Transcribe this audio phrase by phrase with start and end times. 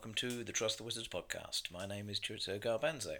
[0.00, 1.70] welcome to the Trust the Wizards podcast.
[1.70, 3.16] My name is Chorizo Garbanzo.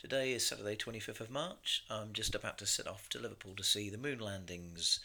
[0.00, 1.84] Today is Saturday, 25th of March.
[1.88, 4.98] I'm just about to set off to Liverpool to see the Moonlandinz,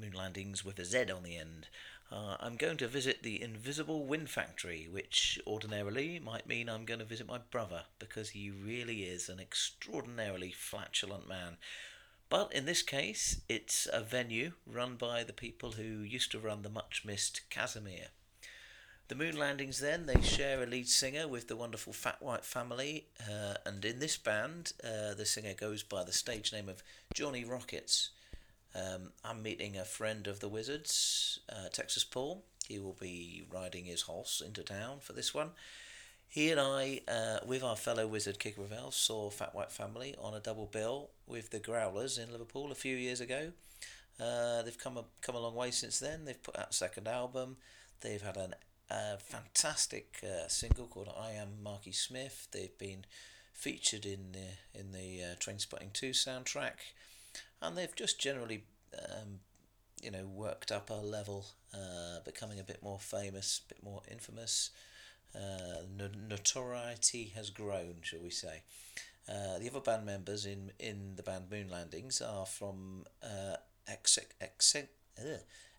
[0.00, 1.66] moon landings with a Z on the end.
[2.08, 7.00] Uh, I'm going to visit the Invisible Wind Factory, which ordinarily might mean I'm going
[7.00, 11.56] to visit my brother because he really is an extraordinarily flatulent man.
[12.28, 16.62] But in this case, it's a venue run by the people who used to run
[16.62, 18.10] the much missed Kazimier.
[19.08, 23.54] The Moonlandinz, then, they share a lead singer with the wonderful Fat White Family, uh,
[23.66, 26.82] and in this band, uh, the singer goes by the stage name of
[27.12, 28.10] Johnny Rockets.
[28.74, 32.44] Um, I'm meeting a friend of the Wizards, uh, Texas Paul.
[32.66, 35.50] He will be riding his horse into town for this one.
[36.26, 40.32] He and I, uh, with our fellow wizard Kick Ravel, saw Fat White Family on
[40.32, 43.52] a double bill with the Growlers in Liverpool a few years ago.
[44.18, 46.24] Uh, they've come a, come a long way since then.
[46.24, 47.58] They've put out a second album.
[48.00, 48.54] They've had an
[48.90, 53.04] a fantastic uh, single called "I Am Marky Smith." They've been
[53.52, 56.92] featured in the in the uh, Trainspotting Two soundtrack,
[57.62, 58.64] and they've just generally,
[58.98, 59.40] um,
[60.02, 64.02] you know, worked up a level, uh, becoming a bit more famous, a bit more
[64.10, 64.70] infamous.
[65.34, 65.82] Uh,
[66.28, 68.62] notoriety has grown, shall we say?
[69.28, 73.56] Uh, the other band members in in the band Moonlandinz are from uh,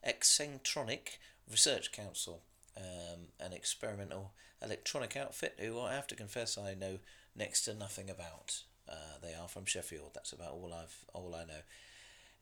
[0.04, 2.42] Eccentronic Research Council
[2.78, 7.00] um, an experimental electronic outfit who I have to confess I know
[7.36, 8.62] next to nothing about.
[8.90, 10.12] Uh, they are from Sheffield.
[10.14, 11.62] That's about all I've all I know.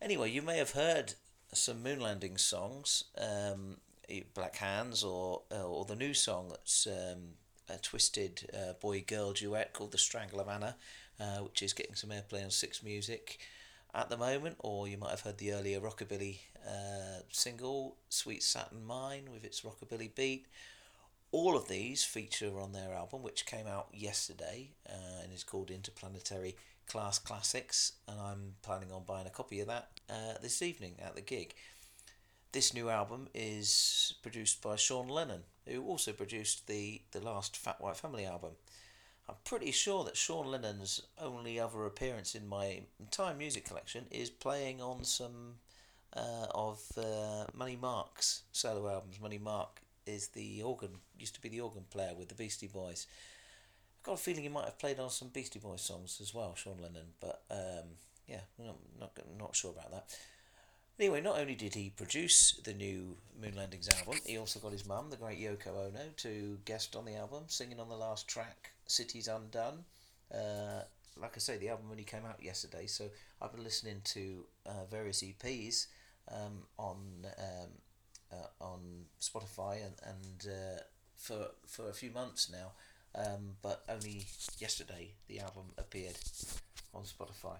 [0.01, 1.13] Anyway, you may have heard
[1.53, 3.77] some moon landing songs, um,
[4.33, 7.35] Black Hands, or uh, or the new song that's um,
[7.69, 10.75] a twisted uh, boy girl duet called The Strangler of Anna,
[11.19, 13.39] uh, which is getting some airplay on Six Music
[13.93, 18.85] at the moment, or you might have heard the earlier rockabilly uh, single, Sweet Saturn
[18.85, 20.47] Mine, with its rockabilly beat.
[21.31, 25.71] All of these feature on their album, which came out yesterday uh, and is called
[25.71, 26.55] Interplanetary
[26.87, 31.15] Class Classics, and I'm planning on buying a copy of that uh, this evening at
[31.15, 31.53] the gig.
[32.51, 37.81] This new album is produced by Sean Lennon, who also produced the, the last Fat
[37.81, 38.51] White Family album.
[39.29, 44.29] I'm pretty sure that Sean Lennon's only other appearance in my entire music collection is
[44.29, 45.55] playing on some
[46.15, 49.21] uh, of uh, Money Mark's solo albums.
[49.21, 53.07] Money Mark is the organ, used to be the organ player with the Beastie Boys.
[53.99, 56.53] I've got a feeling he might have played on some Beastie Boys songs as well,
[56.55, 57.87] Sean Lennon, but um,
[58.27, 60.17] yeah, not, not, not sure about that.
[60.99, 65.09] Anyway, not only did he produce the new Moonlandinz album, he also got his mum,
[65.09, 69.27] the great Yoko Ono, to guest on the album, singing on the last track, Cities
[69.27, 69.85] Undone.
[70.33, 70.83] Uh,
[71.19, 73.05] like I say, the album only came out yesterday, so
[73.41, 75.87] I've been listening to uh, various EPs
[76.31, 76.97] um, on
[77.37, 77.69] um,
[78.31, 80.81] uh, on Spotify and, and uh,
[81.15, 82.71] for for a few months now,
[83.15, 84.25] um, but only
[84.59, 86.17] yesterday the album appeared
[86.93, 87.57] on Spotify.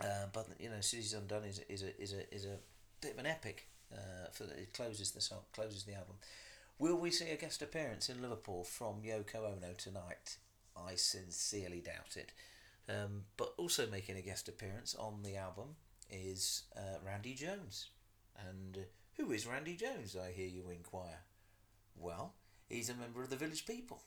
[0.00, 2.56] Uh, but you know, Cities Undone is is a is a is a
[3.00, 3.66] bit of an epic.
[3.92, 6.14] Uh, for the, it closes the song, closes the album.
[6.80, 10.38] Will we see a guest appearance in Liverpool from Yoko Ono tonight?
[10.74, 12.32] I sincerely doubt it.
[12.88, 15.76] Um, but also making a guest appearance on the album
[16.08, 17.90] is uh, Randy Jones.
[18.48, 18.78] And
[19.18, 21.18] who is Randy Jones, I hear you inquire?
[21.94, 22.32] Well,
[22.66, 24.00] he's a member of the Village People.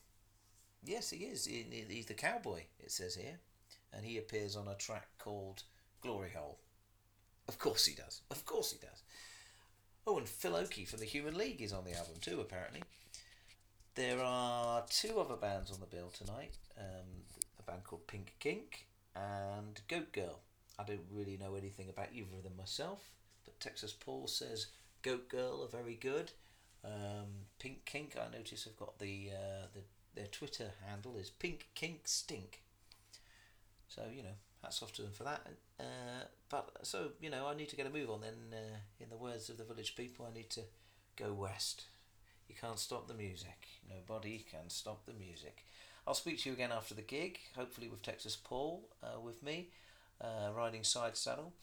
[0.83, 1.45] Yes, he is.
[1.45, 3.37] He, he's the cowboy, it says here.
[3.93, 5.61] And he appears on a track called
[6.01, 6.57] Glory Hole.
[7.47, 8.21] Of course he does.
[8.31, 9.03] Of course he does.
[10.05, 12.83] Oh, and Phil Oakey from the Human League is on the album too, apparently.
[13.95, 17.23] There are two other bands on the bill tonight um,
[17.59, 20.39] a band called Pink Kink and Goat Girl.
[20.79, 23.11] I don't really know anything about either of them myself,
[23.45, 24.67] but Texas Paul says
[25.03, 26.31] Goat Girl are very good.
[26.83, 29.81] Um, Pink Kink, I notice, have got the, uh, the
[30.15, 32.61] their Twitter handle is Pink Kink Stink.
[33.87, 35.45] So you know, hats off to them for that.
[35.79, 38.21] Uh, but so you know, I need to get a move on.
[38.21, 40.61] Then, uh, in the words of the village people, I need to
[41.15, 41.85] go west.
[42.49, 43.67] You can't stop the music.
[43.89, 45.65] Nobody can stop the music.
[46.05, 49.69] I'll speak to you again after the gig, hopefully with Texas Paul uh, with me,
[50.19, 51.53] uh, riding side saddle.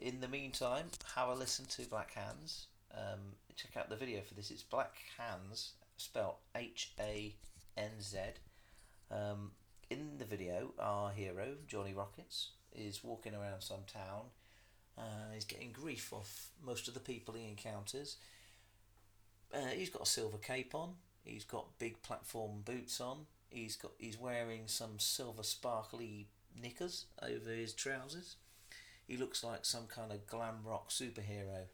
[0.00, 2.66] In the meantime, have a listen to Black Hands.
[2.94, 3.20] Um,
[3.54, 4.50] check out the video for this.
[4.50, 7.34] It's Black Hands, spelled H A
[7.76, 8.18] N Z.
[9.10, 9.50] Um,
[9.92, 14.24] in the video, our hero, Johnny Rockets, is walking around some town.
[14.96, 18.16] Uh, he's getting grief off most of the people he encounters.
[19.52, 20.94] Uh, he's got a silver cape on.
[21.24, 23.26] He's got big platform boots on.
[23.50, 26.26] He's got he's wearing some silver sparkly
[26.60, 28.36] knickers over his trousers.
[29.06, 31.64] He looks like some kind of glam rock superhero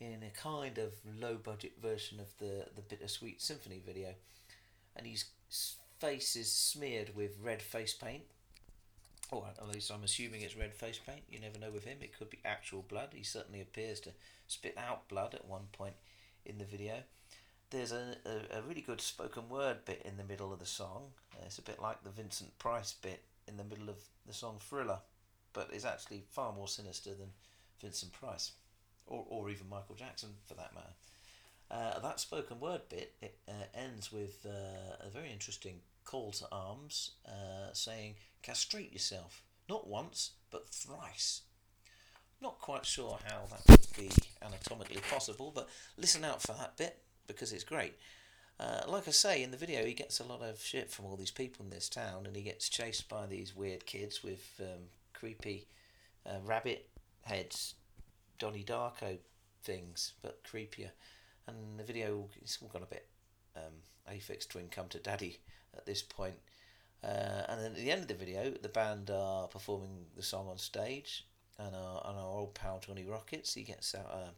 [0.00, 4.14] in a kind of low budget version of the the Bittersweet Symphony video.
[4.96, 5.24] and his
[6.00, 8.22] face is smeared with red face paint.
[9.30, 11.22] Or at least I'm assuming it's red face paint.
[11.30, 11.98] You never know with him.
[12.00, 13.10] It could be actual blood.
[13.14, 14.10] He certainly appears to
[14.48, 15.94] spit out blood at one point
[16.44, 16.94] in the video.
[17.70, 21.12] There's a, a, a really good spoken word bit in the middle of the song.
[21.32, 24.56] Uh, it's a bit like the Vincent Price bit in the middle of the song
[24.58, 24.98] Thriller,
[25.52, 27.28] but it's actually far more sinister than
[27.80, 28.52] Vincent Price,
[29.06, 30.94] or, or even Michael Jackson for that matter.
[31.70, 35.80] Uh, that spoken word bit it uh, ends with uh, a very interesting
[36.10, 41.42] call to arms uh, saying, castrate yourself, not once, but thrice.
[42.42, 44.10] Not quite sure how that would be
[44.44, 46.98] anatomically possible, but listen out for that bit
[47.28, 47.94] because it's great.
[48.58, 51.16] Uh, like I say, in the video, he gets a lot of shit from all
[51.16, 54.88] these people in this town, and he gets chased by these weird kids with um,
[55.14, 55.68] creepy
[56.26, 56.88] uh, rabbit
[57.22, 57.74] heads,
[58.38, 59.18] Donnie Darko
[59.62, 60.90] things, but creepier.
[61.46, 63.06] And the video, it's all gone a bit
[63.66, 65.38] um, Aphex Twin come to daddy
[65.76, 66.36] at this point.
[67.02, 70.48] Uh, and then at the end of the video, the band are performing the song
[70.48, 71.26] on stage,
[71.58, 74.30] and our, and our old pal Johnny Rockets, he gets out a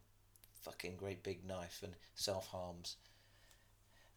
[0.63, 2.97] fucking great big knife and self harms.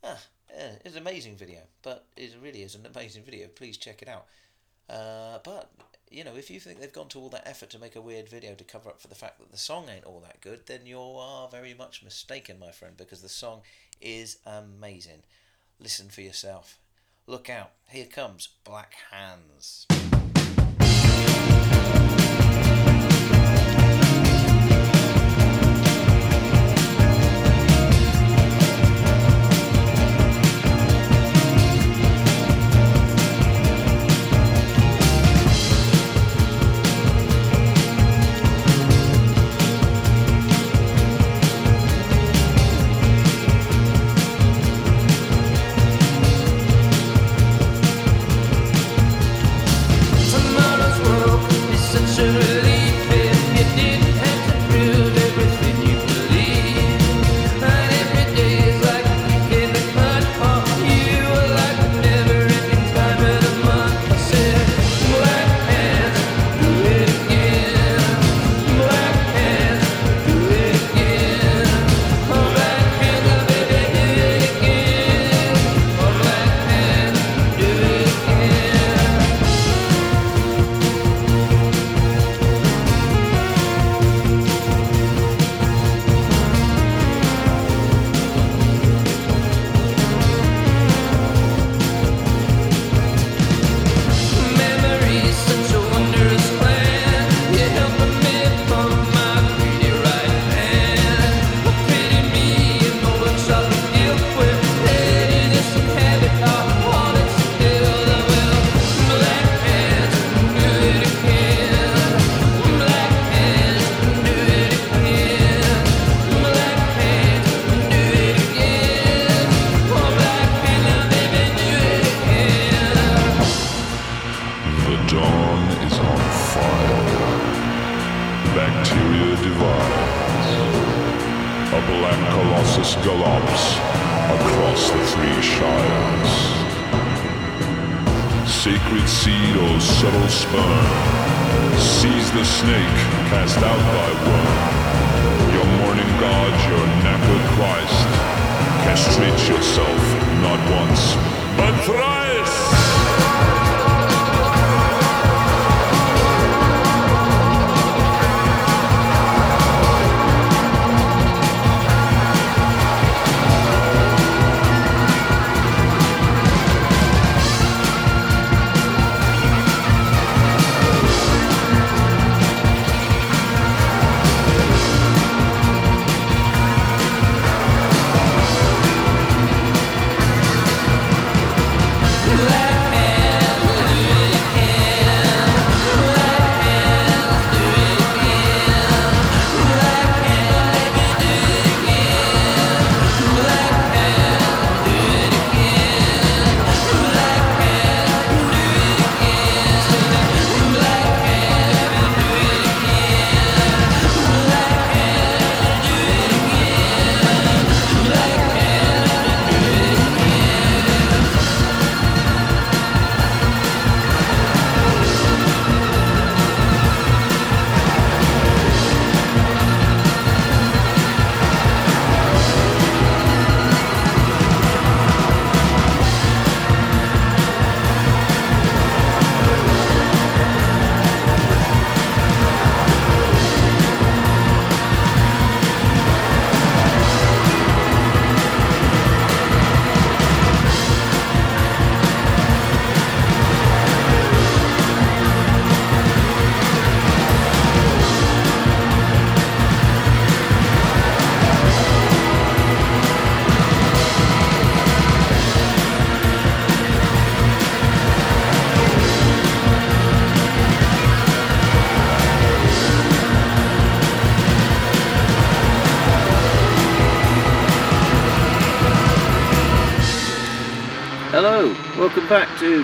[0.04, 0.22] Ah,
[0.56, 3.48] yeah, it's an amazing video, but it really is an amazing video.
[3.48, 4.26] Please check it out.
[4.88, 5.72] Uh, but
[6.10, 8.30] you know, if you think they've gone to all that effort to make a weird
[8.30, 10.86] video to cover up for the fact that the song ain't all that good, then
[10.86, 13.62] you are very much mistaken, my friend, because the song
[14.02, 15.24] is amazing.
[15.80, 16.78] Listen for yourself.
[17.28, 19.88] Look out, here comes Black Hands.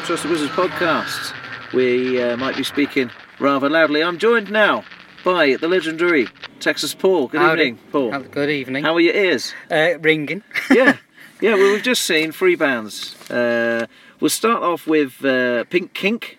[0.01, 1.33] To Trust the Wizards podcast.
[1.73, 4.03] We uh, might be speaking rather loudly.
[4.03, 4.83] I'm joined now
[5.23, 6.27] by the legendary
[6.59, 7.27] Texas Paul.
[7.27, 7.61] Good Howdy.
[7.61, 8.19] evening, Paul.
[8.19, 8.83] Good evening.
[8.83, 9.53] How are your ears?
[9.69, 10.43] Uh, ringing.
[10.71, 10.97] yeah,
[11.41, 11.53] yeah.
[11.55, 13.15] Well, we've just seen three bands.
[13.29, 13.87] Uh,
[14.19, 16.37] we'll start off with uh, Pink Kink,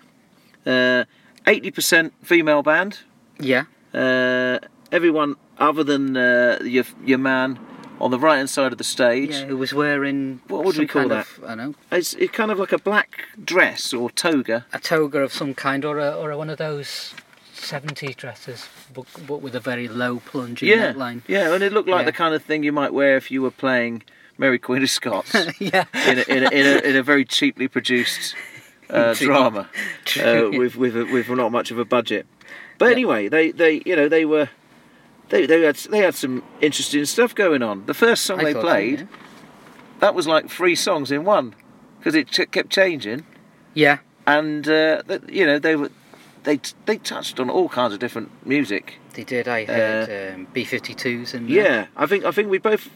[0.67, 1.05] uh,
[1.47, 3.01] eighty percent female band.
[3.39, 3.65] yeah.
[3.95, 4.59] Uh,
[4.91, 7.59] everyone other than uh, your your man
[8.03, 9.31] on the right hand side of the stage.
[9.31, 10.41] Yeah, who was wearing.
[10.49, 11.27] What would we call that?
[11.39, 11.75] Of, I don't know.
[11.93, 14.67] It's, it's kind of like a black dress or toga.
[14.73, 17.15] A toga of some kind, or a, or a, one of those
[17.55, 21.23] 70s dresses, but, but with a very low plunging Yeah, neckline.
[21.29, 22.07] yeah, and it looked like Yeah.
[22.07, 24.03] the kind of thing you might wear if you were playing
[24.37, 25.85] Mary Queen of Scots yeah.
[26.07, 28.35] in, a, in, a, in, a, in a very cheaply produced
[28.91, 29.69] uh, drama
[30.19, 32.27] uh, with with with not much of a budget.
[32.79, 34.49] But anyway, they, they you know they were
[35.33, 37.87] they, they had they had some interesting stuff going on.
[37.87, 39.07] The first song I they so, played yeah.
[40.01, 41.55] that was like three songs in one
[41.99, 43.25] because it ch- kept changing
[43.75, 43.99] Yeah.
[44.27, 45.91] and uh, th- you know they were
[46.45, 48.99] they they touched on all kinds of different music.
[49.15, 49.47] They did.
[49.49, 51.49] I heard um, B-52s and.
[51.51, 52.89] uh, Yeah, I think I think we both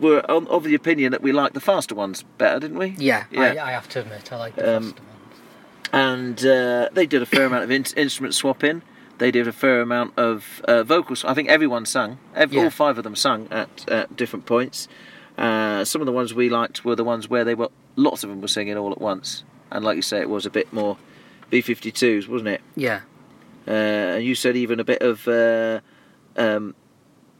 [0.00, 2.88] were on, of the opinion that we liked the faster ones better, didn't we?
[2.98, 3.40] Yeah, Yeah.
[3.58, 5.08] I, I have to admit, I like the Um, first ones.
[5.92, 8.82] And uh, they did a fair amount of in- instrument swapping.
[9.22, 11.24] They did a fair amount of uh, vocals.
[11.24, 12.18] I think everyone sung.
[12.34, 12.64] Ev- Yeah.
[12.64, 14.88] All five of them sung at, at different points.
[15.38, 18.30] Uh, some of the ones we liked were the ones where they were lots of
[18.30, 19.44] them were singing all at once.
[19.70, 20.96] And like you say, it was a bit more
[21.52, 22.60] B52s, wasn't it?
[22.74, 23.00] Yeah.
[23.66, 23.70] Uh,
[24.16, 25.80] and you said even a bit of uh,
[26.36, 26.74] um,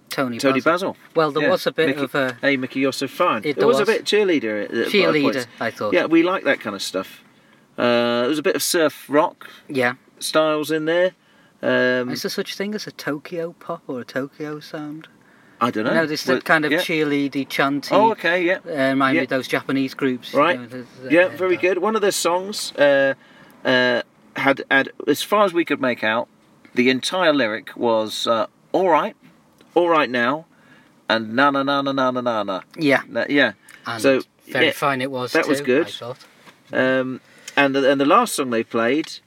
[0.09, 0.93] Toni, Toni Basil.
[0.93, 0.97] Basil.
[1.17, 3.43] Well, there Yeah, was a bit Mickey- of a Hey, Mickey, you're so fine.
[3.45, 4.69] It there was, a bit cheerleader.
[4.87, 5.47] Cheerleader.
[5.59, 5.95] I thought.
[5.95, 7.23] Yeah, we like that kind of stuff.
[7.77, 9.95] Uh, there was a bit of surf rock Yeah.
[10.21, 11.13] styles in there.
[11.63, 15.09] Um, Is there such a thing as a Tokyo pop or a Tokyo sound?
[15.61, 15.95] I don't know.
[15.95, 16.79] No, there's Well, that kind of yeah.
[16.81, 17.95] cheerleady, chanty.
[17.95, 19.21] Oh, okay, yeah, Uh, remind Yeah.
[19.21, 20.33] me of those Japanese groups.
[20.33, 20.59] you Right.
[20.59, 21.79] know, there's, uh, yeah, very uh, good.
[21.79, 23.15] One of their songs uh,
[23.65, 24.03] uh,
[24.35, 26.27] had had, as far as we could make out,
[26.75, 29.15] the entire lyric was uh, "all right,
[29.75, 30.47] all right now,"
[31.09, 33.53] and "na na na na na na na na." Yeah, Na- Yeah,
[33.87, 35.31] and So, very yeah, fine it was.
[35.33, 35.87] that was good.
[35.87, 36.19] I thought.
[36.73, 37.21] um,
[37.57, 39.21] and the, and the last song they played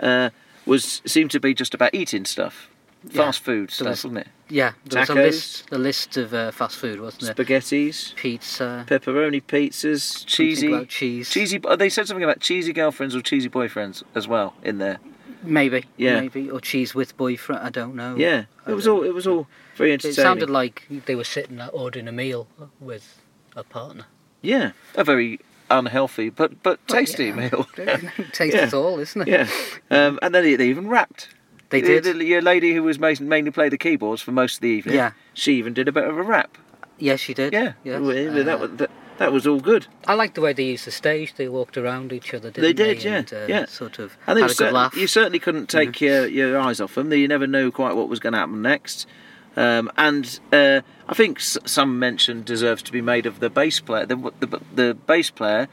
[0.00, 0.30] uh,
[0.66, 2.68] was seemed to be just about eating stuff,
[3.04, 4.28] Yeah, fast food stuff, was- wasn't it?
[4.48, 7.36] Yeah, there was a list, a list of uh, fast food, wasn't it?
[7.36, 11.58] Spaghettis, Pizza, pepperoni pizzas, cheesy, about cheese, cheesy.
[11.64, 14.98] oh, They said something about cheesy girlfriends or cheesy boyfriends as well in there.
[15.42, 16.20] maybe, Yeah.
[16.20, 17.62] maybe, or cheese with boyfriend.
[17.62, 18.14] I don't know.
[18.16, 22.06] Yeah, it was all it was all very It sounded like they were sitting ordering
[22.08, 22.46] a meal
[22.78, 23.18] with
[23.56, 24.04] a partner.
[24.42, 25.40] yeah, a very
[25.78, 27.34] unhealthy but but Well, tasty yeah.
[27.34, 27.66] meal.
[28.32, 28.70] Tastes Yeah.
[28.78, 29.28] all, isn't it?
[29.28, 29.48] yeah,
[29.90, 31.28] um, and then they, they even rapped.
[31.70, 32.04] They did.
[32.04, 34.94] The, your lady who was mainly played the keyboards for most of the evening.
[34.96, 35.12] Yeah.
[35.34, 36.58] she even did a bit of a rap.
[36.98, 37.52] Yes, she did.
[37.54, 38.00] Yeah, Yes.
[38.00, 38.14] well,
[38.44, 39.86] that, Uh, was, that that was all good.
[40.06, 41.34] I liked the way they used the stage.
[41.34, 42.94] They walked around each other, didn't They they?
[42.94, 43.64] did, yeah, and, uh, yeah.
[43.66, 44.90] Sort of And had a good laugh.
[44.92, 45.00] Mm-hmm.
[45.00, 47.12] you certainly couldn't take your, your eyes off them.
[47.12, 49.06] You never knew quite what was going to happen next.
[49.56, 54.06] Um, and uh, I think some mention deserves to be made of the bass player,
[54.06, 55.68] the, the, the bass player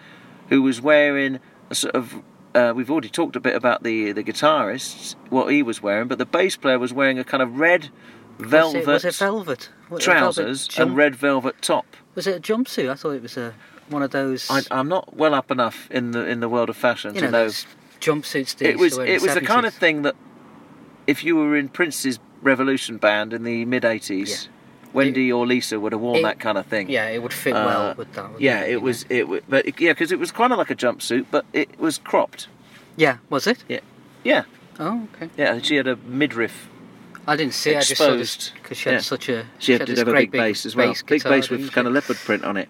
[0.50, 2.22] who was wearing a sort of.
[2.56, 6.18] Uh, we've already talked a bit about the the guitarist, what he was wearing, but
[6.18, 7.90] the bass player was wearing a kind of red
[8.40, 9.70] velvet, Was it, was it velvet?
[9.90, 11.86] Was it velvet trousers and red velvet top.
[12.16, 12.90] Was it a jumpsuit?
[12.90, 13.54] I thought it was a
[13.90, 14.50] one of those.
[14.50, 17.32] I, I'm not well up enough in the in the world of fashion you to
[17.32, 17.52] know, know
[18.00, 18.62] jumpsuits.
[18.62, 20.16] It was to wear in it was the kind of thing that
[21.08, 24.48] if you were in Prince's Revolution band in the mid '80s,
[24.94, 26.90] Wendy or Lisa would have worn it- that kind of thing.
[26.90, 28.40] Yeah, it would fit Uh, well with that.
[28.40, 28.80] Yeah, it know?
[28.80, 31.46] was it, wa- but it, yeah, because it was kind of like a jumpsuit, but
[31.54, 32.48] it was cropped.
[32.96, 33.64] Yeah, was it?
[33.68, 33.80] Yeah,
[34.24, 34.44] yeah.
[34.80, 35.30] Oh, okay.
[35.38, 36.70] yeah, she had a midriff.
[37.28, 37.72] I didn't see.
[37.72, 38.54] it, I just Exposed.
[38.64, 39.02] because she had Yeah.
[39.02, 39.46] such a.
[39.60, 41.72] She had had to have a great big bass as well, big guitar, bass with
[41.72, 42.70] kind of leopard print on it.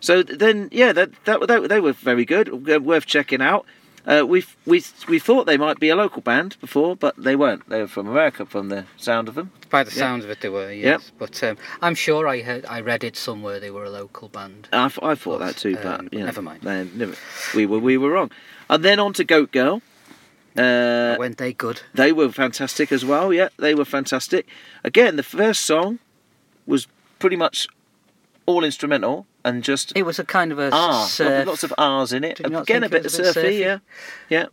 [0.00, 3.64] So then, yeah, that that, that they were very good, worth checking out.
[4.08, 7.68] Uh, we we we thought they might be a local band before, but they weren't.
[7.68, 9.50] They were from America, from the sound of them.
[9.68, 9.98] By the Yeah.
[9.98, 10.72] sounds of it, they were.
[10.72, 13.60] Yes, but um, I'm sure I heard, I read it somewhere.
[13.60, 14.66] They were a local band.
[14.72, 16.62] I, I thought that too, but Um, you know, never mind.
[16.64, 17.14] no, never,
[17.54, 18.30] we were we were wrong.
[18.70, 19.82] And then on to Goat Girl.
[20.56, 21.82] Uh, Weren't they good?
[21.94, 23.32] they were fantastic as well.
[23.32, 24.46] Yeah, they were fantastic.
[24.84, 25.98] Again, the first song
[26.66, 26.88] was
[27.18, 27.68] pretty much
[28.46, 31.46] all instrumental and just It was a kind of a R, surf.
[31.46, 32.36] lots of R's in it.
[32.36, 33.32] Did you not Again, a bit was surfy.
[33.32, 33.54] surfy?
[33.56, 33.78] Yeah,
[34.28, 34.46] yeah.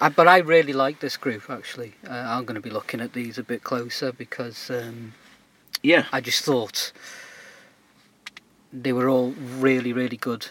[0.00, 1.94] I, but I really like this group actually.
[2.08, 5.14] Uh, I'm going to be looking at these a bit closer because um,
[5.82, 6.92] Yeah, I just thought
[8.72, 10.46] they were all really, really good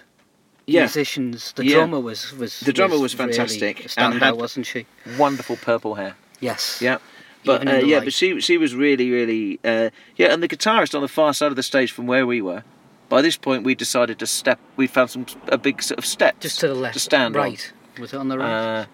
[0.67, 0.81] yeah.
[0.81, 1.53] musicians.
[1.53, 1.75] The Yeah.
[1.75, 4.85] drummer was was The drummer was really fantastic a and had- wasn't she?
[5.17, 6.15] Wonderful purple hair.
[6.39, 6.79] Yes.
[6.81, 6.97] Yeah.
[7.43, 8.03] But uh, yeah, light.
[8.05, 11.47] but she she was really really uh, yeah, and the guitarist on the far side
[11.51, 12.63] of the stage from where we were,
[13.11, 14.59] by this point we decided to step.
[14.77, 16.93] We found some a big sort of step Just to the left.
[16.95, 17.43] to stand on.
[17.43, 17.73] right.
[17.99, 18.79] Was it on the right?
[18.81, 18.85] Uh,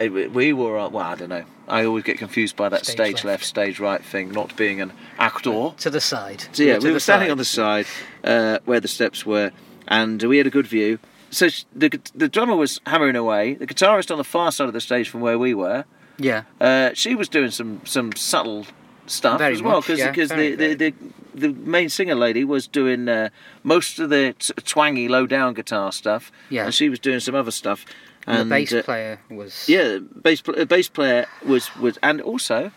[0.00, 1.44] It- we- we were uh, well, I don't know.
[1.66, 3.24] I always get confused by that Stage stage, left.
[3.24, 3.44] left.
[3.44, 5.72] stage right thing, not being an actor.
[5.76, 6.44] to the side.
[6.52, 7.32] So yeah, we were standing side.
[7.32, 7.86] on the side
[8.24, 9.50] uh, where the steps were,
[9.88, 10.98] and we had a good view.
[11.30, 13.54] So the the drummer was hammering away.
[13.54, 15.84] The guitarist on the far side of the stage from where we were,
[16.16, 16.42] Yeah.
[16.60, 18.66] uh, she was doing some some subtle
[19.06, 20.94] stuff Very as well yeah, because very, the, the, the
[21.38, 23.30] the main singer lady was doing uh,
[23.62, 26.64] most of the t- twangy low down guitar stuff, Yeah.
[26.66, 27.84] and she was doing some other stuff.
[28.26, 29.66] And, the bass uh, player was.
[29.68, 32.70] yeah, bass pl- uh, bass player was was, and also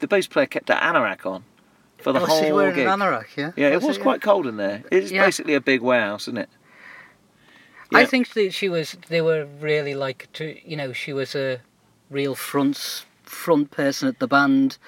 [0.00, 1.44] the bass player kept an anorak on
[1.98, 2.86] for the Oh, whole she's wearing gig.
[2.86, 3.52] an anorak, yeah.
[3.56, 4.82] Yeah, it Was was quite cold in there.
[4.90, 5.24] It's Yeah.
[5.24, 6.48] basically a big warehouse, isn't it?
[7.94, 8.96] I think that she was.
[9.08, 10.56] They were really like to.
[10.68, 11.60] You know, she was a
[12.10, 14.78] real front front person at the band,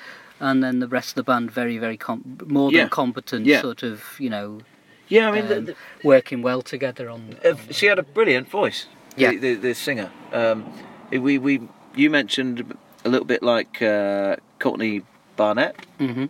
[0.40, 2.88] and then the rest of the band very very com- more than Yeah.
[2.88, 3.46] competent.
[3.46, 3.60] Yeah.
[3.60, 4.02] Sort of.
[4.18, 4.60] You know,
[5.08, 7.36] Yeah, I mean, um, the- working well together on.
[7.44, 8.86] Uh, on- she had a brilliant voice.
[9.16, 9.30] Yeah.
[9.30, 10.10] The, the, the singer.
[10.32, 10.64] Um,
[11.10, 11.60] we we
[11.96, 15.02] you mentioned a little bit like uh, Courtney
[15.36, 16.28] Barnett, Mhm.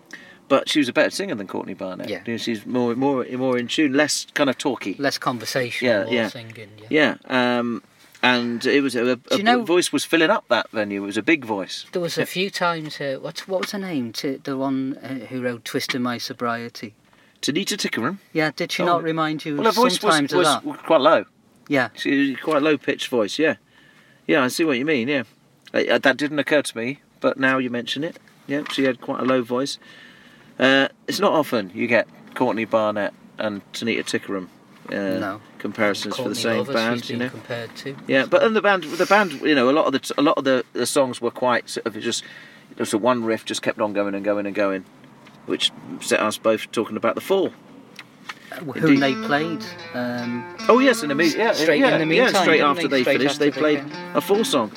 [0.49, 2.09] but she was a better singer than Courtney Barnett.
[2.09, 2.23] Yeah.
[2.27, 4.95] You know, she's more more more in tune, less kind of talky.
[4.99, 6.29] less conversation, Yeah, more yeah.
[6.29, 6.71] singing.
[6.89, 7.17] Yeah.
[7.29, 7.59] Yeah.
[7.59, 7.83] Um,
[8.23, 11.03] and it was a, a, you know- voice was filling up that venue.
[11.03, 11.87] It was a big voice.
[11.93, 13.01] There was a few times.
[13.01, 14.13] Uh, what what was her name?
[14.15, 16.95] To the one uh, who wrote "Twist in My Sobriety."
[17.41, 18.19] Tanita Tikaram.
[18.35, 21.25] Yeah, did she Oh, not remind you Well, her voice was, was quite low.
[21.69, 23.39] Yeah, She quite low pitched voice.
[23.39, 23.55] Yeah.
[24.27, 25.09] Yeah, I see what you mean.
[25.09, 25.23] Yeah.
[25.73, 28.19] Uh, that didn't occur to me, but now you mention it.
[28.47, 29.79] Yeah, she had quite a low voice.
[30.59, 34.49] Uh, it's not often you get Courtney Barnett and Tanita Tikaram
[34.93, 35.41] uh, No.
[35.59, 37.09] comparisons for the same band.
[37.09, 37.29] You know.
[37.29, 37.97] compared to.
[38.07, 40.37] Yeah, but in the band, the band, you know, a lot of the a lot
[40.39, 42.25] of the, the songs were quite sort of just
[42.77, 44.85] just a one riff just kept on going and going and going,
[45.47, 47.53] which set us both talking about the fall.
[48.75, 49.65] whom they played.
[49.95, 52.99] Um, Oh yes, in the me- yeah, Straight in yeah, the yeah, straight after they?
[52.99, 54.17] they Straight finished, after they they played came.
[54.17, 54.73] a full song.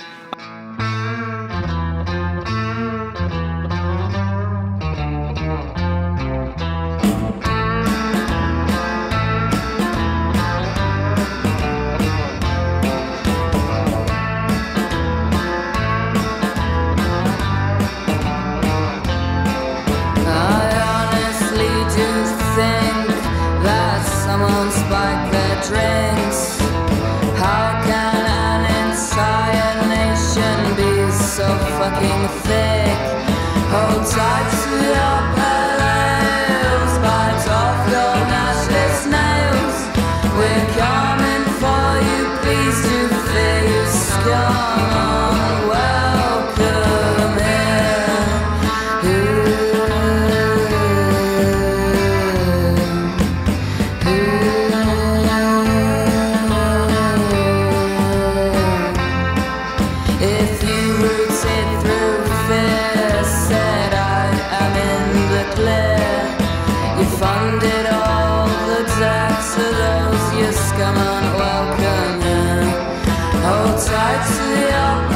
[73.86, 73.92] 再
[74.24, 74.72] 次拥
[75.10, 75.13] 抱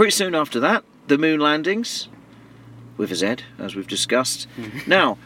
[0.00, 2.08] pretty soon after that, the Moonlandinz
[2.96, 4.46] with a Z, as we've discussed.
[4.86, 5.18] Now,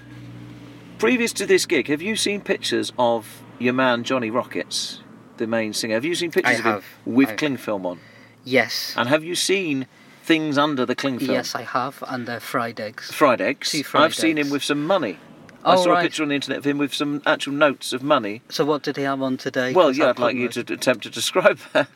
[0.98, 4.98] previous to this gig, have you seen pictures of your man Johnny Rockets,
[5.36, 5.94] the main singer?
[5.94, 8.00] Have you seen pictures I of him with I- cling film on?
[8.42, 9.86] yes, And have you seen
[10.24, 11.30] things under the cling film?
[11.30, 13.12] yes, I have, and they're fried eggs.
[13.12, 13.70] Fried eggs.
[13.70, 14.50] Two fried I've seen him eggs.
[14.50, 15.20] with some money.
[15.64, 16.02] Oh, I Oh, saw a right.
[16.02, 18.42] picture on the internet of him with some actual notes of money.
[18.48, 19.72] So what did he have on today?
[19.72, 21.86] Well, 'Cause yeah, I I'd like you to attempt to describe that.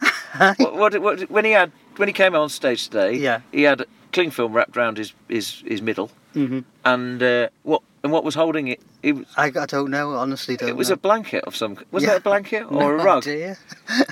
[0.58, 3.40] what, what, what, when he had when he came on stage today, Yeah.
[3.52, 6.64] he had cling film wrapped around his his, his middle, Mhm.
[6.84, 8.80] and uh, what and what was holding it?
[9.02, 10.94] It was, I, I don't know, honestly, don't it was know.
[10.94, 11.76] a blanket of some.
[11.90, 12.10] Was Yeah.
[12.10, 13.22] that a blanket or No a rug?
[13.26, 13.56] idea.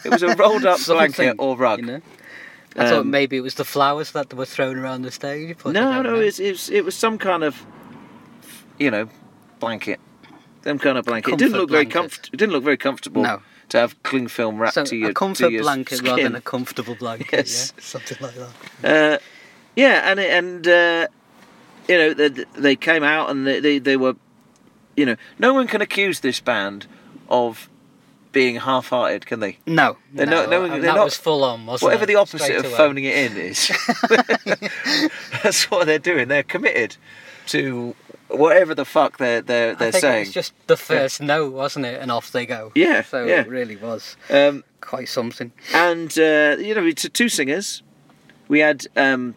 [0.04, 1.80] It was a rolled up blanket or rug.
[1.80, 2.00] You know?
[2.78, 5.56] I thought Um, maybe it was the flowers that were thrown around the stage.
[5.62, 7.64] but No, no, it was, it was some kind of,
[8.78, 9.08] you know,
[9.60, 9.98] blanket.
[10.64, 11.32] Some kind of blanket.
[11.32, 12.12] it didn't Comfort look very blanket.
[12.22, 13.22] comf- It didn't look very comfortable.
[13.22, 13.40] No.
[13.70, 16.10] To have cling film wrapped So to your a comfort to your blanket skin.
[16.10, 17.72] rather than a comfortable blanket, Yes.
[17.76, 19.14] yeah, something like that.
[19.14, 19.18] Uh,
[19.74, 21.08] yeah, and and uh,
[21.88, 24.14] you know they, they came out and they, they they were,
[24.96, 26.86] you know, no one can accuse this band
[27.28, 27.68] of
[28.30, 29.58] being half-hearted, can they?
[29.66, 32.06] No, They're no, not- no, they're that not- was full on, wasn't Whatever it?
[32.06, 32.76] the opposite Straight of away.
[32.76, 33.70] phoning it in is,
[35.42, 36.28] that's what they're doing.
[36.28, 36.96] They're committed
[37.48, 37.94] to
[38.28, 40.16] whatever the fuck they're they're they're I think saying.
[40.16, 42.00] it was just the first no, wasn't it?
[42.00, 42.72] And off they go.
[42.74, 43.40] Yeah, So yeah.
[43.42, 45.52] it really was Um, quite something.
[45.74, 47.82] and uh, you know, it's two singers.
[48.48, 49.34] We had um,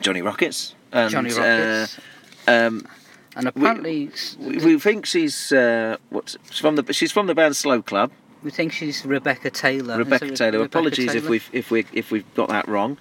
[0.00, 0.74] Johnny Rockets.
[0.92, 1.98] And, Johnny uh, Rockets.
[2.46, 2.86] um,
[3.34, 7.54] and apparently, we, we think she's uh, what's she's from the she's from the band
[7.56, 8.10] Slow Club.
[8.42, 9.98] we think she's Rebecca Taylor.
[9.98, 10.58] Rebecca Taylor.
[10.58, 12.96] Rebecca Apologies if we've if we if we've got that wrong.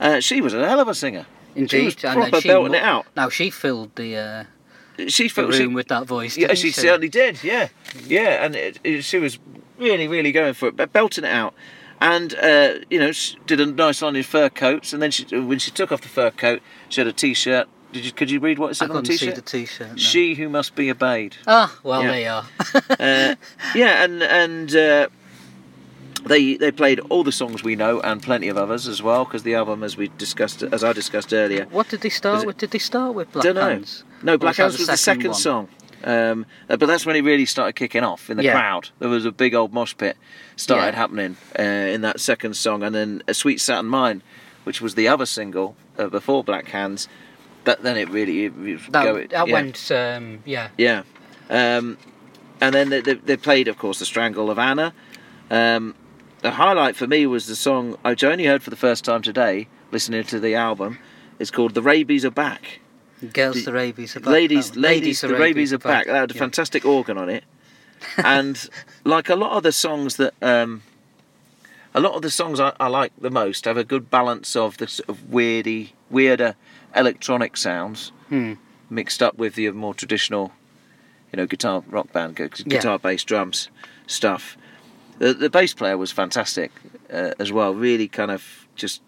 [0.00, 1.26] Uh, she was a hell of a singer.
[1.56, 3.06] Indeed, she was and proper she belting mo- it out.
[3.16, 4.44] Now she filled the, uh,
[5.08, 6.36] She filled the room she, with that voice.
[6.36, 7.42] yeah, didn't she certainly did.
[7.44, 7.68] Yeah,
[8.06, 9.38] yeah, and it, it, she was
[9.78, 11.54] really, really going for it, but belting it out.
[12.00, 15.24] And uh, you know, she did a nice line in fur coats, and then she,
[15.38, 17.68] when she took off the fur coat, she had a t-shirt.
[17.92, 18.12] Did you?
[18.12, 19.34] Could you read what it I said on the couldn't see t-shirt?
[19.36, 19.90] the t-shirt.
[19.90, 19.96] no.
[19.96, 21.36] She who must be obeyed.
[21.46, 22.10] Ah, well, Yeah.
[22.10, 22.46] there you are.
[22.98, 23.34] uh,
[23.76, 25.08] yeah, and and uh,
[26.26, 29.42] they they played all the songs we know and plenty of others as well because
[29.42, 32.58] the album, as we discussed, as I discussed earlier, What did they start with?
[32.58, 33.44] Did they start with Black.
[33.44, 34.04] Hands?
[34.22, 35.34] No, Black was that the was the second one?
[35.34, 35.68] song.
[36.02, 38.52] Um, uh, but that's when it really started kicking off in the Yeah.
[38.52, 38.90] crowd.
[38.98, 40.16] There was a big old mosh pit
[40.56, 40.96] started Yeah.
[40.96, 44.22] happening uh, in that second song, and then "A Sweet Saturn Mine,"
[44.64, 47.08] which was the other single uh, before Black Hands.
[47.64, 49.52] But then it really it, it That, go, that yeah.
[49.52, 50.68] went, um, yeah.
[50.76, 51.02] Yeah.
[51.48, 51.96] Um,
[52.60, 54.92] and then they, they, they played, of course, The Strangle of Anna.
[55.50, 55.94] Um,
[56.44, 59.66] the highlight for me was the song I only heard for the first time today,
[59.90, 60.98] listening to the album.
[61.38, 62.80] It's called The Rabies Are Back.
[63.32, 64.28] Girls, The- the rabies are back.
[64.28, 66.04] ladies, Oh, ladies, the rabies are back.
[66.04, 66.38] That had a Yeah.
[66.40, 67.44] fantastic organ on it.
[68.18, 68.68] and
[69.04, 70.34] like a lot of the songs that.
[70.42, 70.82] Um,
[71.96, 74.76] a lot of the songs I, I like the most have a good balance of
[74.76, 76.56] the sort of weirdy, weirder
[76.94, 78.54] electronic sounds Hmm.
[78.90, 80.52] mixed up with the more traditional,
[81.32, 83.70] you know, guitar rock band, gu- guitar, bass, drums
[84.08, 84.58] stuff.
[85.18, 86.72] The, the bass player was fantastic
[87.12, 87.74] uh, as well.
[87.74, 89.00] Really, kind of just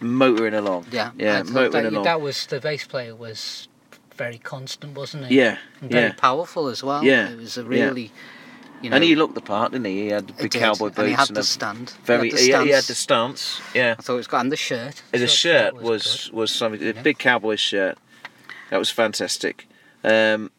[0.00, 0.86] motoring along.
[0.90, 2.04] Yeah, yeah, motoring that, along.
[2.04, 3.68] that was the bass player was
[4.16, 5.36] very constant, wasn't he?
[5.36, 6.12] yeah, and very yeah.
[6.14, 7.02] power as well.
[7.04, 7.68] Yeah, it was a yeah.
[7.68, 8.12] really,
[8.82, 10.02] you know, and he looked the part, didn't he?
[10.02, 11.90] He had the big cowboy boots and he had a the stand.
[12.04, 12.30] very.
[12.30, 12.86] he had the He had, he had stance.
[12.86, 13.60] the stance.
[13.74, 15.02] Yeah, I thought it was good, and the shirt.
[15.12, 16.80] the shirt that was was, something.
[16.80, 17.02] The Yeah.
[17.02, 17.98] big cowboy shirt.
[18.70, 19.66] That was fantastic.
[20.04, 20.50] Um,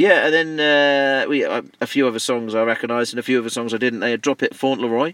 [0.00, 3.38] yeah, and then uh, we uh, a few other songs I recognised and a few
[3.38, 4.00] other songs I didn't.
[4.00, 5.12] They had "Drop It" Fauntleroy,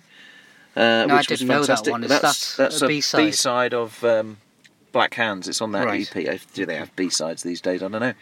[0.76, 1.92] uh, No, which was that fantastic.
[1.92, 2.04] one.
[2.04, 3.18] Is that's that that's a B-side?
[3.26, 4.36] B-side of um,
[4.92, 5.46] Black Hands.
[5.48, 6.16] It's on that Right.
[6.16, 6.40] EP.
[6.54, 7.82] Do they have B sides these days?
[7.82, 8.14] I don't know.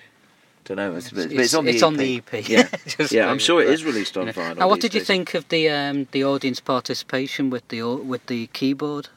[0.64, 0.94] Don't know.
[0.96, 1.86] It's, It's, it's on the it's EP.
[1.86, 2.48] on the EP.
[2.48, 2.68] Yeah,
[3.10, 3.30] yeah.
[3.30, 4.40] I'm sure it that- is released on you know.
[4.40, 4.56] vinyl.
[4.58, 5.06] Now, what did you days.
[5.06, 9.08] think of the um, the audience participation with the with the keyboard?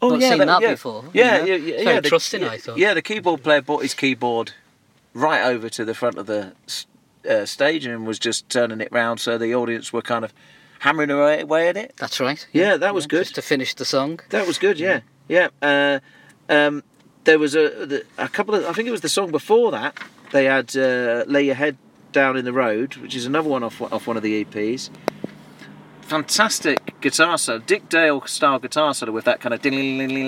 [0.00, 0.70] Oh Not yeah, seen that yeah.
[0.72, 1.44] before, you Yeah, know?
[1.44, 1.80] yeah, yeah.
[1.94, 2.76] Yeah, the- I thought.
[2.78, 4.52] Yeah, the keyboard player bought his keyboard
[5.16, 6.52] right over to the front of the
[7.28, 10.32] uh, stage and was just turning it round, so the audience were kind of
[10.80, 11.94] hammering away, at it.
[11.96, 12.46] That's right.
[12.52, 13.24] Yeah, that was good.
[13.24, 14.20] Just to finish the song.
[14.30, 14.78] That was good.
[14.78, 15.48] Yeah, yeah.
[15.62, 16.00] Uh,
[16.48, 16.82] um,
[17.24, 18.64] there was a a couple of.
[18.66, 19.98] I think it was the song before that.
[20.32, 21.76] They had uh, "Lay Your Head
[22.12, 24.90] Down in the Road," which is another one off off one of the EPs.
[26.02, 29.74] Fantastic guitar solo, Dick Dale style guitar solo with that kind of ding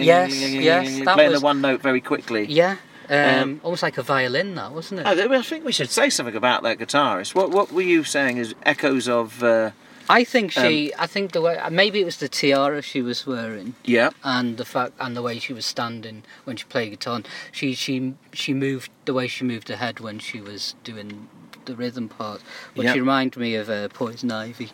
[0.02, 2.46] Yes, yes, that playing was- the one note very quickly.
[2.46, 2.76] Yeah.
[3.10, 5.06] Um, Um, almost like a violin, that wasn't it?
[5.06, 7.34] Oh, I think we should say something about that guitarist.
[7.34, 9.42] What what were you saying is echoes of?
[9.42, 9.70] Uh,
[10.10, 10.92] I think she.
[10.92, 13.74] um, I think the way maybe it was the tiara she was wearing.
[13.84, 17.16] yeah, and the fact and the way she was standing when she played guitar.
[17.16, 21.28] And she she she moved the way she moved her head when she was doing
[21.66, 22.40] the rhythm part,
[22.74, 22.94] which Yeah.
[22.94, 24.70] reminded me of uh, Poison Ivy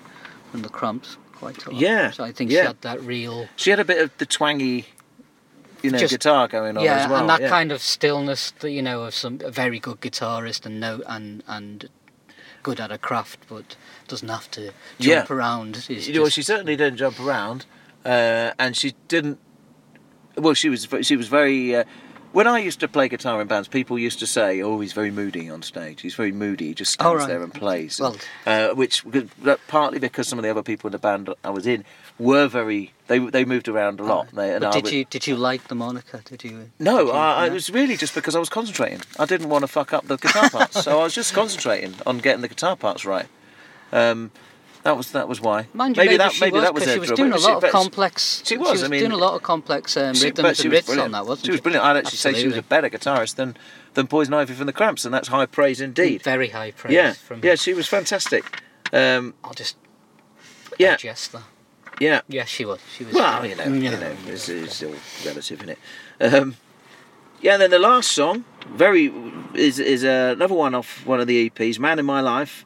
[0.51, 1.81] from the Cramps quite a lot.
[1.81, 2.61] Yeah, so I think yeah.
[2.61, 4.87] she had that real she had a bit of the twangy,
[5.85, 7.21] you know, Just- guitar going on yeah, as well.
[7.21, 7.49] and that yeah.
[7.49, 11.43] kind of stillness that you know of some a very good guitarist and no and
[11.47, 11.89] and
[12.63, 13.77] good at a craft, but
[14.09, 15.37] doesn't have to jump Yeah.
[15.37, 15.87] around.
[15.89, 17.67] You know, she certainly didn't jump around,
[18.05, 19.39] uh, and she didn't.
[20.37, 21.77] Well, she was she was very.
[21.77, 21.85] Uh,
[22.33, 25.11] when I used to play guitar in bands, people used to say, "Oh, he's very
[25.13, 26.01] moody on stage.
[26.01, 26.69] He's very moody.
[26.69, 27.29] He just stands right.
[27.29, 28.17] there and plays." Well-
[28.47, 29.05] uh, which
[29.69, 31.85] partly because some of the other people in the band I was in
[32.19, 32.93] were very.
[33.07, 34.29] They they moved around a lot.
[34.33, 36.23] They, did would- you did you like the moniker?
[36.25, 36.71] Did you?
[36.79, 39.01] No, did you- I, it was really just because I was concentrating.
[39.19, 42.19] I didn't want to fuck up the guitar parts, so I was just concentrating on
[42.19, 43.27] getting the guitar parts right.
[43.93, 44.31] Um,
[44.85, 45.67] that was that was why.
[45.75, 47.45] Mind you, maybe, that she maybe was, that was their she was doing a She-
[47.47, 48.43] lot of she- complex.
[48.45, 50.87] she was, I mean- doing a lot of complex um, she- rhythms and was riffs
[50.87, 51.07] brilliant.
[51.07, 51.85] on that, wasn't She was brilliant.
[51.87, 53.57] I'd actually say she was a better guitarist than
[53.95, 56.23] than Poison Ivy from the Cramps, and that's high praise indeed.
[56.23, 56.95] Very high praise.
[56.95, 58.63] Yeah, from yeah, she was fantastic.
[58.93, 59.77] Um, I'll just
[60.79, 61.43] yeah, digest that.
[62.01, 62.21] Yeah.
[62.29, 62.81] Yeah, she was.
[62.97, 63.15] She was.
[63.15, 65.77] Well, you know, you know, it's, it's still relative, isn't
[66.21, 66.35] it?
[66.35, 66.57] Um,
[67.41, 69.13] yeah, and then the last song, very
[69.55, 72.65] is is uh, another one off one of the EPs, "Man in My Life."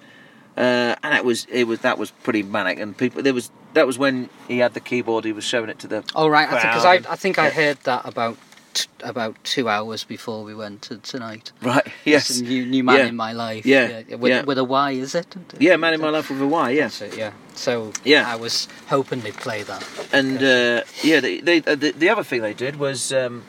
[0.59, 2.81] uh, and that was it was that was pretty manic.
[2.81, 5.25] And people there was that was when he had the keyboard.
[5.25, 6.05] He was showing it to the.
[6.17, 8.37] Oh right, because crowd I, I think I heard that about
[8.75, 11.53] t- about two hours before we went to tonight.
[11.63, 11.87] Right.
[12.05, 12.31] Yes.
[12.31, 13.07] It's a new, new man Yeah.
[13.07, 13.65] in my life.
[13.67, 14.43] Yeah, With, yeah.
[14.45, 15.35] with a Y, is it?
[15.59, 16.71] Yeah, man in my life with a Y.
[16.71, 16.99] Yes.
[16.99, 17.33] That's it, yeah.
[17.55, 18.33] So Yeah.
[18.33, 19.83] I was hoping they'd play that.
[20.13, 23.43] And uh, yeah, they, they, uh, the the other thing they did was um,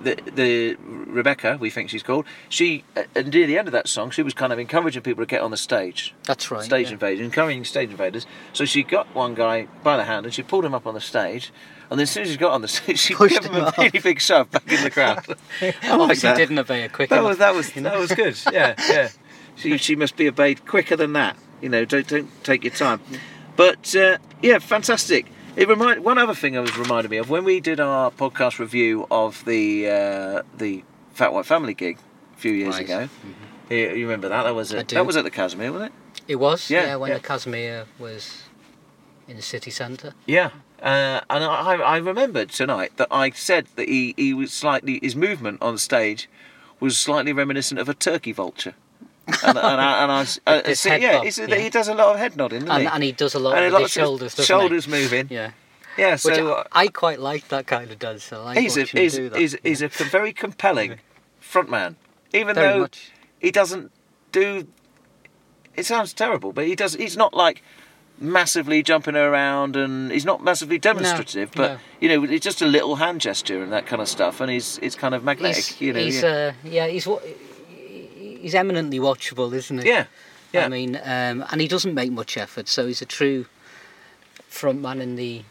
[0.00, 2.26] the the Rebecca, we think she's called.
[2.48, 5.22] She uh, and near the end of that song, she was kind of encouraging people
[5.24, 6.62] to get on the stage, That's right.
[6.62, 6.92] stage yeah.
[6.94, 8.26] invaders, encouraging stage invaders.
[8.52, 11.00] So she got one guy by the hand and she pulled him up on the
[11.00, 11.52] stage.
[11.90, 13.64] And then as soon as he got on the stage, she Pushed gave him him
[13.64, 15.24] a really big shove back in the crowd.
[15.60, 16.36] I like Obviously that.
[16.36, 17.28] didn't obey it quick That enough.
[17.28, 18.38] was that was that was good.
[18.52, 19.08] Yeah, yeah.
[19.56, 21.36] She she must be obeyed quicker than that.
[21.62, 23.00] You know, don't don't take your time.
[23.56, 25.26] But uh, yeah, fantastic.
[25.56, 28.58] It remind one other thing I was reminded me of when we did our podcast
[28.58, 31.98] review of the uh, the Fat White Family gig
[32.34, 32.84] a few years Right.
[32.84, 33.08] ago.
[33.70, 34.42] You, you remember that?
[34.42, 36.22] That was at, that was at the Kazimier, wasn't it?
[36.28, 37.18] It was, Yeah, yeah, when yeah.
[37.18, 38.42] the Kazimier was
[39.26, 40.12] in the city centre.
[40.26, 40.50] Yeah.
[40.82, 45.16] Uh, and I, I remembered tonight that I said that he, he was slightly his
[45.16, 46.28] movement on stage
[46.80, 48.74] was slightly reminiscent of a turkey vulture.
[49.26, 51.56] And, and, I, and I, uh, yeah, yeah.
[51.56, 52.88] he does a lot of head nodding, doesn't And, he?
[52.88, 55.28] and he does a lot And lot his of shoulders, shoulders moving.
[55.30, 55.50] Yeah.
[55.98, 58.30] Yeah, so uh, I, I quite like that kind of dance.
[58.32, 60.98] I like he's a he's, he's, he's a very compelling
[61.40, 61.96] frontman,
[62.34, 63.12] even Very though much.
[63.38, 63.90] he doesn't
[64.30, 64.66] do.
[65.74, 66.94] It sounds terrible, but he does.
[66.94, 67.62] He's not like
[68.18, 71.50] massively jumping around, and he's not massively demonstrative.
[71.52, 71.78] but no.
[72.00, 74.78] you know, it's just a little hand gesture and that kind of stuff, and he's
[74.82, 75.64] it's kind of magnetic.
[75.64, 76.28] He's, you know, he's yeah.
[76.28, 77.20] uh, yeah, he's wa-
[78.46, 79.88] he's eminently watchable, isn't he?
[79.88, 80.04] yeah,
[80.52, 80.64] yeah.
[80.66, 83.46] I mean, um, and he doesn't make much effort, so he's a true
[84.50, 85.44] frontman in the, in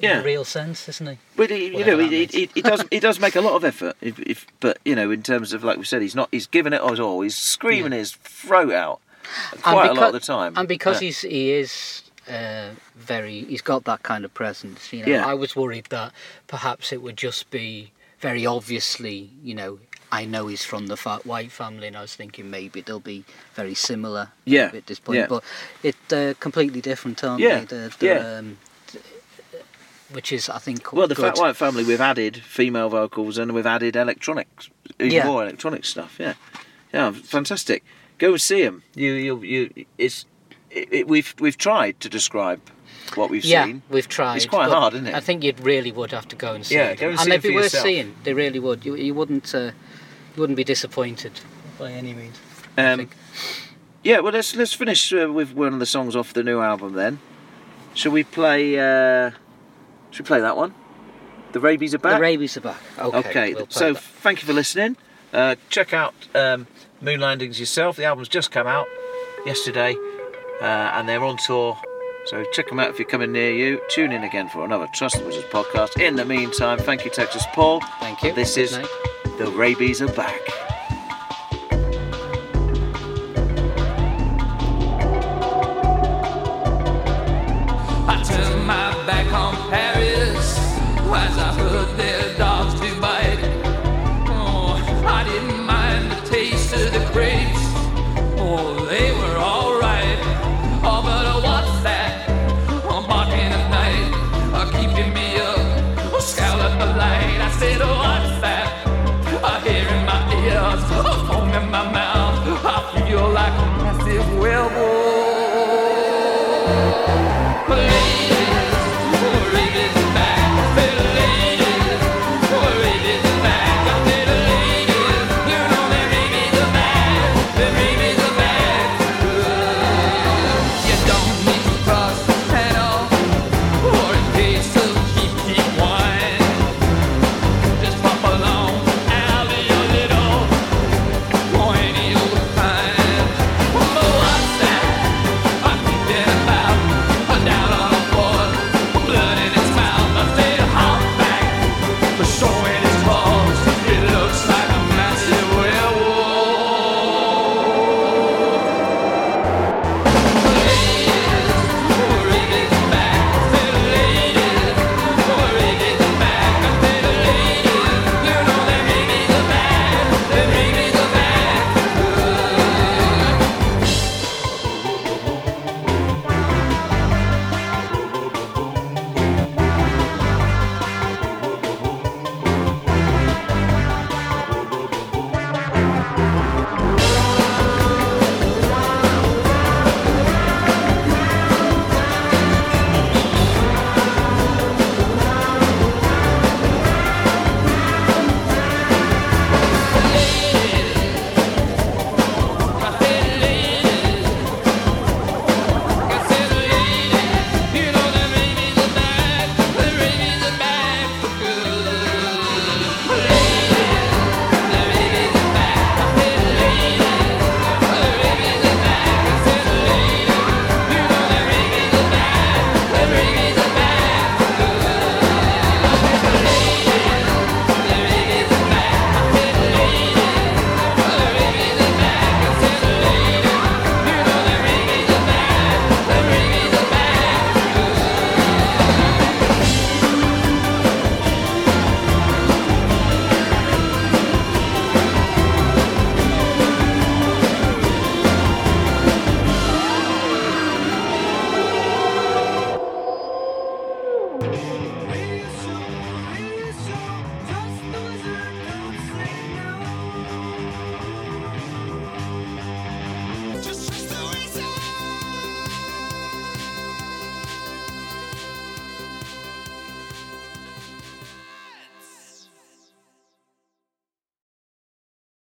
[0.00, 0.18] Yeah.
[0.18, 1.18] the real sense, isn't he?
[1.36, 3.96] But he, you know, he, he, he does he does make a lot of effort.
[4.00, 6.72] If, if but you know, in terms of like we said, he's not he's giving
[6.72, 7.20] it his all.
[7.22, 9.00] He's screaming his throat out
[9.62, 10.54] quite a lot of the time.
[10.56, 11.06] And because Yeah.
[11.06, 14.92] he's he is uh, very, he's got that kind of presence.
[14.92, 15.26] You know, Yeah.
[15.26, 16.12] I was worried that
[16.48, 19.78] perhaps it would just be very obviously, you know.
[20.12, 23.24] I know he's from the fat white family, and I was thinking maybe they'll be
[23.54, 24.28] very similar.
[24.44, 25.26] Yeah, At this point, yeah.
[25.28, 25.42] but
[25.82, 27.64] it's uh, completely different, aren't Yeah, they?
[27.64, 28.36] The, the, yeah.
[28.38, 28.58] Um,
[30.12, 31.24] which is, I think, Well, the good.
[31.34, 35.26] Fat White Family, we've added female vocals and we've added electronics, even Yeah.
[35.26, 36.16] more electronic stuff.
[36.20, 36.34] Yeah,
[36.92, 37.82] yeah, fantastic.
[38.18, 38.82] Go and see them.
[38.94, 39.84] You, you, you.
[39.98, 40.24] It's,
[40.70, 42.60] it, it, we've we've tried to describe
[43.16, 43.82] what we've yeah, seen.
[43.90, 44.36] we've tried.
[44.36, 45.14] It's quite hard, isn't it?
[45.14, 46.96] I think you really would have to go and see Yeah, them.
[46.98, 47.84] go and and see they'd it for be worth yourself.
[47.84, 48.14] seeing.
[48.22, 48.84] They really would.
[48.86, 49.72] You, you wouldn't, uh,
[50.36, 51.32] wouldn't be disappointed
[51.78, 52.38] by any means.
[52.78, 53.08] Um,
[54.02, 56.92] yeah, well, let's let's finish uh, with one of the songs off the new album
[56.94, 57.18] then.
[57.94, 58.78] Shall we play?
[58.78, 59.30] Uh,
[60.10, 60.74] should we play that one?
[61.52, 62.16] The rabies are back.
[62.16, 62.80] The rabies are back.
[62.98, 63.18] Okay.
[63.18, 64.02] Okay, we'll so that.
[64.02, 64.96] thank you for listening.
[65.32, 66.66] Uh, check out um,
[67.02, 67.96] Moonlandinz yourself.
[67.96, 68.86] The album's just come out
[69.44, 69.96] yesterday,
[70.60, 71.78] uh, and they're on tour.
[72.26, 73.80] So check them out if you're coming near you.
[73.88, 76.00] Tune in again for another Trust the Wizards podcast.
[76.00, 77.80] In the meantime, thank you, Texas Paul.
[78.00, 78.32] Thank you.
[78.32, 78.88] This Good is night.
[79.36, 80.40] The Rabies Are Back.
[88.08, 91.95] I turned my back on Paris as I heard